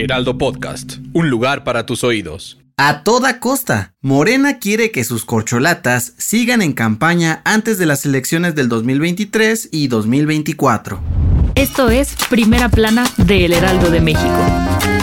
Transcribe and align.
Heraldo 0.00 0.38
Podcast, 0.38 0.94
un 1.12 1.28
lugar 1.28 1.62
para 1.62 1.84
tus 1.84 2.04
oídos. 2.04 2.58
A 2.78 3.04
toda 3.04 3.38
costa, 3.38 3.92
Morena 4.00 4.58
quiere 4.58 4.90
que 4.90 5.04
sus 5.04 5.26
corcholatas 5.26 6.14
sigan 6.16 6.62
en 6.62 6.72
campaña 6.72 7.42
antes 7.44 7.76
de 7.76 7.84
las 7.84 8.06
elecciones 8.06 8.54
del 8.54 8.70
2023 8.70 9.68
y 9.70 9.88
2024. 9.88 11.02
Esto 11.54 11.90
es 11.90 12.16
Primera 12.30 12.70
Plana 12.70 13.04
de 13.18 13.44
El 13.44 13.52
Heraldo 13.52 13.90
de 13.90 14.00
México. 14.00 14.99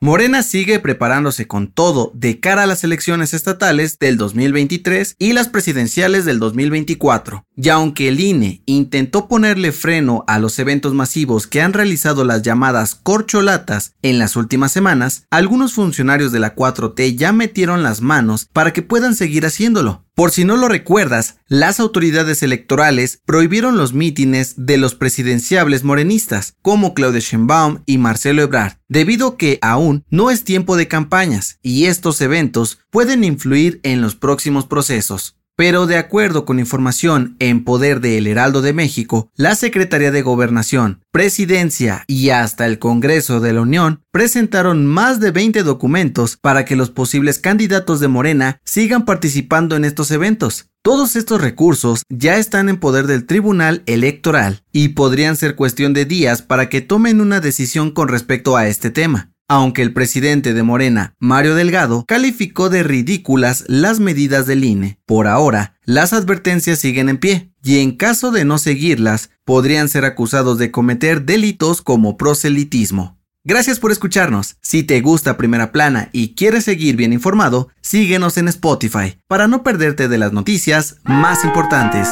Morena 0.00 0.42
sigue 0.42 0.78
preparándose 0.78 1.46
con 1.46 1.68
todo 1.72 2.12
de 2.14 2.38
cara 2.38 2.64
a 2.64 2.66
las 2.66 2.84
elecciones 2.84 3.32
estatales 3.32 3.98
del 3.98 4.16
2023 4.16 5.16
y 5.18 5.32
las 5.32 5.48
presidenciales 5.48 6.24
del 6.24 6.38
2024. 6.38 7.44
Y 7.56 7.68
aunque 7.70 8.08
el 8.08 8.20
INE 8.20 8.62
intentó 8.66 9.26
ponerle 9.26 9.72
freno 9.72 10.24
a 10.26 10.38
los 10.38 10.58
eventos 10.58 10.92
masivos 10.92 11.46
que 11.46 11.62
han 11.62 11.72
realizado 11.72 12.24
las 12.24 12.42
llamadas 12.42 12.94
corcholatas 12.94 13.94
en 14.02 14.18
las 14.18 14.36
últimas 14.36 14.70
semanas, 14.70 15.24
algunos 15.30 15.72
funcionarios 15.72 16.30
de 16.30 16.40
la 16.40 16.54
4T 16.54 17.16
ya 17.16 17.32
metieron 17.32 17.82
las 17.82 18.00
manos 18.00 18.48
para 18.52 18.72
que 18.72 18.82
puedan 18.82 19.14
seguir 19.14 19.46
haciéndolo. 19.46 20.05
Por 20.16 20.30
si 20.30 20.46
no 20.46 20.56
lo 20.56 20.68
recuerdas, 20.68 21.40
las 21.46 21.78
autoridades 21.78 22.42
electorales 22.42 23.20
prohibieron 23.26 23.76
los 23.76 23.92
mítines 23.92 24.54
de 24.56 24.78
los 24.78 24.94
presidenciables 24.94 25.84
morenistas, 25.84 26.56
como 26.62 26.94
Claudia 26.94 27.20
Sheinbaum 27.20 27.82
y 27.84 27.98
Marcelo 27.98 28.40
Ebrard, 28.40 28.78
debido 28.88 29.36
que 29.36 29.58
aún 29.60 30.06
no 30.08 30.30
es 30.30 30.42
tiempo 30.42 30.78
de 30.78 30.88
campañas 30.88 31.58
y 31.60 31.84
estos 31.84 32.18
eventos 32.22 32.78
pueden 32.88 33.24
influir 33.24 33.78
en 33.82 34.00
los 34.00 34.14
próximos 34.14 34.64
procesos. 34.64 35.36
Pero 35.56 35.86
de 35.86 35.96
acuerdo 35.96 36.44
con 36.44 36.58
información 36.58 37.34
en 37.38 37.64
poder 37.64 38.02
de 38.02 38.18
El 38.18 38.26
Heraldo 38.26 38.60
de 38.60 38.74
México, 38.74 39.30
la 39.36 39.54
Secretaría 39.54 40.10
de 40.10 40.20
Gobernación, 40.20 41.00
Presidencia 41.12 42.04
y 42.06 42.28
hasta 42.28 42.66
el 42.66 42.78
Congreso 42.78 43.40
de 43.40 43.54
la 43.54 43.62
Unión 43.62 44.02
presentaron 44.10 44.84
más 44.84 45.18
de 45.18 45.30
20 45.30 45.62
documentos 45.62 46.36
para 46.36 46.66
que 46.66 46.76
los 46.76 46.90
posibles 46.90 47.38
candidatos 47.38 48.00
de 48.00 48.08
Morena 48.08 48.60
sigan 48.64 49.06
participando 49.06 49.76
en 49.76 49.86
estos 49.86 50.10
eventos. 50.10 50.68
Todos 50.82 51.16
estos 51.16 51.40
recursos 51.40 52.02
ya 52.10 52.36
están 52.36 52.68
en 52.68 52.76
poder 52.76 53.06
del 53.06 53.24
Tribunal 53.24 53.82
Electoral 53.86 54.62
y 54.72 54.88
podrían 54.88 55.36
ser 55.36 55.56
cuestión 55.56 55.94
de 55.94 56.04
días 56.04 56.42
para 56.42 56.68
que 56.68 56.82
tomen 56.82 57.22
una 57.22 57.40
decisión 57.40 57.92
con 57.92 58.08
respecto 58.08 58.58
a 58.58 58.68
este 58.68 58.90
tema 58.90 59.32
aunque 59.48 59.82
el 59.82 59.92
presidente 59.92 60.54
de 60.54 60.62
Morena, 60.62 61.14
Mario 61.18 61.54
Delgado, 61.54 62.04
calificó 62.06 62.68
de 62.68 62.82
ridículas 62.82 63.64
las 63.68 64.00
medidas 64.00 64.46
del 64.46 64.64
INE. 64.64 64.98
Por 65.06 65.26
ahora, 65.26 65.76
las 65.84 66.12
advertencias 66.12 66.78
siguen 66.78 67.08
en 67.08 67.18
pie, 67.18 67.50
y 67.62 67.80
en 67.80 67.96
caso 67.96 68.30
de 68.30 68.44
no 68.44 68.58
seguirlas, 68.58 69.30
podrían 69.44 69.88
ser 69.88 70.04
acusados 70.04 70.58
de 70.58 70.70
cometer 70.70 71.24
delitos 71.24 71.82
como 71.82 72.16
proselitismo. 72.16 73.16
Gracias 73.44 73.78
por 73.78 73.92
escucharnos. 73.92 74.56
Si 74.60 74.82
te 74.82 75.00
gusta 75.00 75.36
Primera 75.36 75.70
Plana 75.70 76.08
y 76.12 76.34
quieres 76.34 76.64
seguir 76.64 76.96
bien 76.96 77.12
informado, 77.12 77.68
síguenos 77.80 78.38
en 78.38 78.48
Spotify 78.48 79.18
para 79.28 79.46
no 79.46 79.62
perderte 79.62 80.08
de 80.08 80.18
las 80.18 80.32
noticias 80.32 80.96
más 81.04 81.44
importantes. 81.44 82.08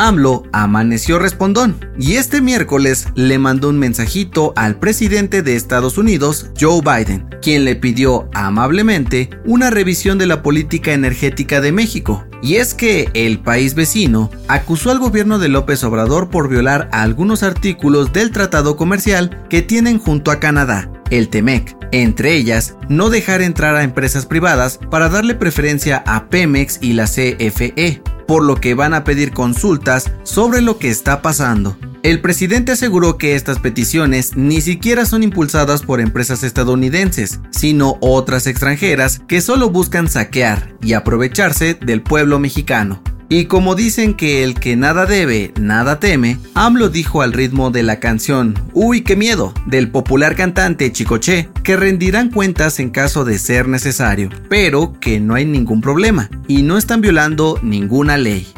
AMLO 0.00 0.44
amaneció 0.52 1.18
respondón 1.18 1.76
y 1.98 2.14
este 2.14 2.40
miércoles 2.40 3.08
le 3.16 3.38
mandó 3.38 3.68
un 3.68 3.78
mensajito 3.78 4.54
al 4.56 4.76
presidente 4.76 5.42
de 5.42 5.56
Estados 5.56 5.98
Unidos, 5.98 6.46
Joe 6.58 6.80
Biden, 6.80 7.28
quien 7.42 7.66
le 7.66 7.76
pidió 7.76 8.30
amablemente 8.32 9.28
una 9.44 9.68
revisión 9.68 10.16
de 10.16 10.26
la 10.26 10.42
política 10.42 10.94
energética 10.94 11.60
de 11.60 11.72
México. 11.72 12.24
Y 12.42 12.54
es 12.54 12.72
que 12.72 13.10
el 13.12 13.40
país 13.40 13.74
vecino 13.74 14.30
acusó 14.48 14.90
al 14.90 15.00
gobierno 15.00 15.38
de 15.38 15.48
López 15.48 15.84
Obrador 15.84 16.30
por 16.30 16.48
violar 16.48 16.88
algunos 16.92 17.42
artículos 17.42 18.10
del 18.14 18.30
tratado 18.30 18.76
comercial 18.76 19.44
que 19.50 19.60
tienen 19.60 19.98
junto 19.98 20.30
a 20.30 20.40
Canadá, 20.40 20.90
el 21.10 21.28
TEMEC, 21.28 21.76
entre 21.92 22.36
ellas 22.36 22.74
no 22.88 23.10
dejar 23.10 23.42
entrar 23.42 23.76
a 23.76 23.82
empresas 23.82 24.24
privadas 24.24 24.80
para 24.90 25.10
darle 25.10 25.34
preferencia 25.34 26.02
a 26.06 26.30
Pemex 26.30 26.78
y 26.80 26.94
la 26.94 27.04
CFE 27.04 28.00
por 28.30 28.44
lo 28.44 28.54
que 28.54 28.74
van 28.74 28.94
a 28.94 29.02
pedir 29.02 29.32
consultas 29.32 30.12
sobre 30.22 30.60
lo 30.60 30.78
que 30.78 30.88
está 30.88 31.20
pasando. 31.20 31.76
El 32.04 32.20
presidente 32.20 32.70
aseguró 32.70 33.18
que 33.18 33.34
estas 33.34 33.58
peticiones 33.58 34.36
ni 34.36 34.60
siquiera 34.60 35.04
son 35.04 35.24
impulsadas 35.24 35.82
por 35.82 36.00
empresas 36.00 36.44
estadounidenses, 36.44 37.40
sino 37.50 37.98
otras 38.00 38.46
extranjeras 38.46 39.20
que 39.26 39.40
solo 39.40 39.70
buscan 39.70 40.08
saquear 40.08 40.76
y 40.80 40.92
aprovecharse 40.92 41.74
del 41.74 42.02
pueblo 42.02 42.38
mexicano. 42.38 43.02
Y 43.32 43.44
como 43.44 43.76
dicen 43.76 44.14
que 44.14 44.42
el 44.42 44.56
que 44.56 44.74
nada 44.74 45.06
debe, 45.06 45.52
nada 45.58 46.00
teme, 46.00 46.38
AMLO 46.54 46.88
dijo 46.88 47.22
al 47.22 47.32
ritmo 47.32 47.70
de 47.70 47.84
la 47.84 48.00
canción 48.00 48.54
Uy, 48.72 49.02
qué 49.02 49.14
miedo, 49.14 49.54
del 49.66 49.88
popular 49.88 50.34
cantante 50.34 50.90
Chicoche, 50.90 51.48
que 51.62 51.76
rendirán 51.76 52.30
cuentas 52.30 52.80
en 52.80 52.90
caso 52.90 53.24
de 53.24 53.38
ser 53.38 53.68
necesario, 53.68 54.30
pero 54.48 54.94
que 54.98 55.20
no 55.20 55.36
hay 55.36 55.44
ningún 55.44 55.80
problema 55.80 56.28
y 56.48 56.64
no 56.64 56.76
están 56.76 57.00
violando 57.00 57.60
ninguna 57.62 58.18
ley. 58.18 58.48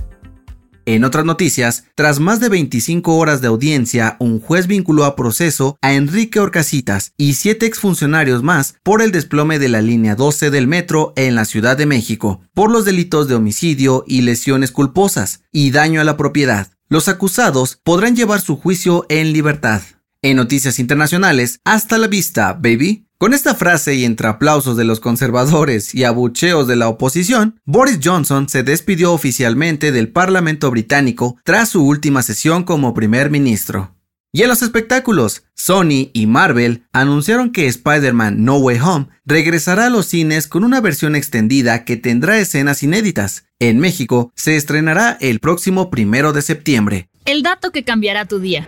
En 0.84 1.04
otras 1.04 1.25
noticias, 1.25 1.84
tras 1.94 2.19
más 2.19 2.41
de 2.41 2.48
25 2.48 3.15
horas 3.15 3.41
de 3.41 3.47
audiencia, 3.47 4.16
un 4.19 4.41
juez 4.41 4.66
vinculó 4.66 5.04
a 5.04 5.15
proceso 5.15 5.76
a 5.81 5.94
Enrique 5.94 6.41
Orcasitas 6.41 7.12
y 7.16 7.34
siete 7.34 7.66
exfuncionarios 7.66 8.43
más 8.43 8.75
por 8.82 9.00
el 9.00 9.12
desplome 9.12 9.60
de 9.60 9.69
la 9.69 9.81
línea 9.81 10.16
12 10.16 10.50
del 10.50 10.66
metro 10.66 11.12
en 11.15 11.37
la 11.37 11.44
Ciudad 11.44 11.76
de 11.76 11.87
México, 11.87 12.41
por 12.53 12.72
los 12.72 12.84
delitos 12.84 13.28
de 13.28 13.37
homicidio 13.37 14.03
y 14.09 14.22
lesiones 14.22 14.72
culposas 14.72 15.44
y 15.53 15.70
daño 15.70 16.00
a 16.00 16.04
la 16.04 16.16
propiedad. 16.16 16.72
Los 16.88 17.06
acusados 17.06 17.78
podrán 17.84 18.16
llevar 18.16 18.41
su 18.41 18.56
juicio 18.56 19.06
en 19.09 19.32
libertad. 19.32 19.82
En 20.20 20.37
noticias 20.37 20.81
internacionales, 20.81 21.60
hasta 21.64 21.97
la 21.97 22.09
vista, 22.09 22.54
baby. 22.54 23.06
Con 23.22 23.34
esta 23.34 23.55
frase 23.55 23.94
y 23.94 24.05
entre 24.05 24.27
aplausos 24.27 24.77
de 24.77 24.83
los 24.83 24.99
conservadores 24.99 25.94
y 25.94 26.03
abucheos 26.03 26.66
de 26.66 26.75
la 26.75 26.88
oposición, 26.88 27.60
Boris 27.65 28.00
Johnson 28.03 28.49
se 28.49 28.65
despidió 28.65 29.12
oficialmente 29.12 29.93
del 29.93 30.09
Parlamento 30.09 30.69
británico 30.72 31.38
tras 31.44 31.69
su 31.69 31.87
última 31.87 32.22
sesión 32.22 32.65
como 32.65 32.94
primer 32.94 33.31
ministro. 33.31 33.94
Y 34.32 34.43
en 34.43 34.49
los 34.49 34.61
espectáculos, 34.62 35.44
Sony 35.55 36.11
y 36.12 36.27
Marvel 36.27 36.82
anunciaron 36.93 37.53
que 37.53 37.69
Spider-Man 37.69 38.43
No 38.43 38.56
Way 38.56 38.81
Home 38.81 39.06
regresará 39.25 39.87
a 39.87 39.91
los 39.91 40.06
cines 40.06 40.49
con 40.49 40.65
una 40.65 40.81
versión 40.81 41.15
extendida 41.15 41.84
que 41.84 41.97
tendrá 41.97 42.41
escenas 42.41 42.82
inéditas. 42.82 43.44
En 43.61 43.78
México 43.78 44.32
se 44.34 44.56
estrenará 44.56 45.16
el 45.21 45.38
próximo 45.38 45.91
primero 45.91 46.32
de 46.32 46.43
septiembre. 46.43 47.09
El 47.25 47.44
dato 47.44 47.71
que 47.71 47.84
cambiará 47.84 48.25
tu 48.25 48.41
día. 48.41 48.66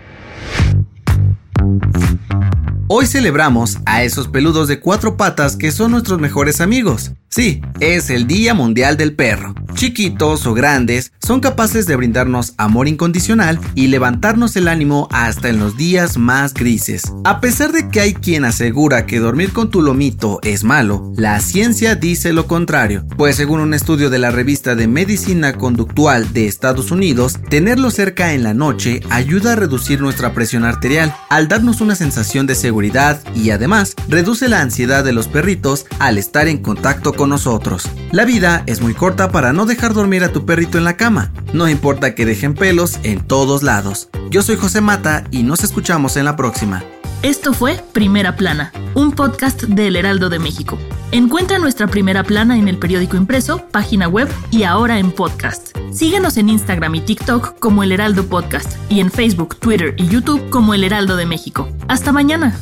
Hoy 2.96 3.06
celebramos 3.06 3.78
a 3.86 4.04
esos 4.04 4.28
peludos 4.28 4.68
de 4.68 4.78
cuatro 4.78 5.16
patas 5.16 5.56
que 5.56 5.72
son 5.72 5.90
nuestros 5.90 6.20
mejores 6.20 6.60
amigos. 6.60 7.10
Sí, 7.28 7.60
es 7.80 8.08
el 8.08 8.28
Día 8.28 8.54
Mundial 8.54 8.96
del 8.96 9.16
Perro. 9.16 9.52
Chiquitos 9.84 10.46
o 10.46 10.54
grandes, 10.54 11.12
son 11.20 11.40
capaces 11.40 11.84
de 11.86 11.94
brindarnos 11.94 12.54
amor 12.56 12.88
incondicional 12.88 13.60
y 13.74 13.88
levantarnos 13.88 14.56
el 14.56 14.68
ánimo 14.68 15.08
hasta 15.12 15.50
en 15.50 15.58
los 15.58 15.76
días 15.76 16.16
más 16.16 16.54
grises. 16.54 17.02
A 17.24 17.42
pesar 17.42 17.70
de 17.70 17.90
que 17.90 18.00
hay 18.00 18.14
quien 18.14 18.46
asegura 18.46 19.04
que 19.04 19.18
dormir 19.18 19.52
con 19.52 19.68
tu 19.68 19.82
lomito 19.82 20.38
es 20.42 20.64
malo, 20.64 21.12
la 21.16 21.38
ciencia 21.40 21.96
dice 21.96 22.32
lo 22.32 22.46
contrario, 22.46 23.04
pues 23.18 23.36
según 23.36 23.60
un 23.60 23.74
estudio 23.74 24.08
de 24.08 24.18
la 24.18 24.30
revista 24.30 24.74
de 24.74 24.88
Medicina 24.88 25.52
Conductual 25.58 26.32
de 26.32 26.46
Estados 26.46 26.90
Unidos, 26.90 27.38
tenerlo 27.50 27.90
cerca 27.90 28.32
en 28.32 28.42
la 28.42 28.54
noche 28.54 29.02
ayuda 29.10 29.52
a 29.52 29.56
reducir 29.56 30.00
nuestra 30.00 30.32
presión 30.32 30.64
arterial, 30.64 31.14
al 31.28 31.46
darnos 31.46 31.82
una 31.82 31.94
sensación 31.94 32.46
de 32.46 32.54
seguridad 32.54 33.20
y 33.34 33.50
además 33.50 33.96
reduce 34.08 34.48
la 34.48 34.62
ansiedad 34.62 35.04
de 35.04 35.12
los 35.12 35.28
perritos 35.28 35.84
al 35.98 36.16
estar 36.16 36.48
en 36.48 36.62
contacto 36.62 37.12
con 37.12 37.28
nosotros. 37.28 37.86
La 38.12 38.24
vida 38.24 38.62
es 38.64 38.80
muy 38.80 38.94
corta 38.94 39.30
para 39.30 39.52
no 39.52 39.66
dejar 39.74 39.92
dormir 39.92 40.22
a 40.22 40.32
tu 40.32 40.46
perrito 40.46 40.78
en 40.78 40.84
la 40.84 40.96
cama, 40.96 41.32
no 41.52 41.68
importa 41.68 42.14
que 42.14 42.24
dejen 42.24 42.54
pelos 42.54 43.00
en 43.02 43.20
todos 43.20 43.64
lados. 43.64 44.08
Yo 44.30 44.42
soy 44.42 44.56
José 44.56 44.80
Mata 44.80 45.24
y 45.32 45.42
nos 45.42 45.64
escuchamos 45.64 46.16
en 46.16 46.24
la 46.24 46.36
próxima. 46.36 46.84
Esto 47.22 47.52
fue 47.52 47.80
Primera 47.92 48.36
Plana, 48.36 48.72
un 48.94 49.10
podcast 49.10 49.64
del 49.64 49.96
Heraldo 49.96 50.28
de 50.28 50.38
México. 50.38 50.78
Encuentra 51.10 51.58
nuestra 51.58 51.88
Primera 51.88 52.22
Plana 52.22 52.56
en 52.56 52.68
el 52.68 52.78
periódico 52.78 53.16
impreso, 53.16 53.66
página 53.72 54.06
web 54.06 54.28
y 54.52 54.62
ahora 54.62 55.00
en 55.00 55.10
podcast. 55.10 55.76
Síguenos 55.92 56.36
en 56.36 56.50
Instagram 56.50 56.94
y 56.94 57.00
TikTok 57.00 57.58
como 57.58 57.82
El 57.82 57.90
Heraldo 57.90 58.26
Podcast 58.26 58.76
y 58.88 59.00
en 59.00 59.10
Facebook, 59.10 59.56
Twitter 59.56 59.94
y 59.96 60.06
YouTube 60.06 60.50
como 60.50 60.74
El 60.74 60.84
Heraldo 60.84 61.16
de 61.16 61.26
México. 61.26 61.68
Hasta 61.88 62.12
mañana. 62.12 62.56